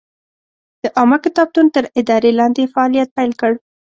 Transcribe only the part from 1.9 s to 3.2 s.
ادارې لاندې یې فعالیت